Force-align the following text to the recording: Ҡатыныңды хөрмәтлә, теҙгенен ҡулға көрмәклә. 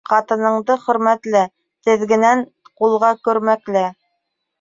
Ҡатыныңды 0.09 0.77
хөрмәтлә, 0.85 1.43
теҙгенен 1.87 2.41
ҡулға 2.81 3.13
көрмәклә. 3.29 3.85